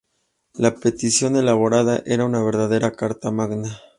La 0.55 0.73
petición 0.73 1.35
elaborada 1.35 2.01
era 2.07 2.25
una 2.25 2.41
verdadera 2.43 2.91
Carta 2.93 3.29
Magna. 3.29 3.77